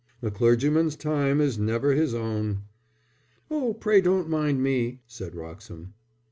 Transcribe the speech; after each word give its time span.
A 0.23 0.31
clergyman's 0.31 0.95
time 0.95 1.39
is 1.39 1.59
never 1.59 1.93
his 1.93 2.15
own." 2.15 2.63
"Oh, 3.51 3.75
pray 3.75 4.01
don't 4.01 4.27
mind 4.29 4.63
me," 4.63 5.03
said 5.05 5.35
Wroxham. 5.35 5.93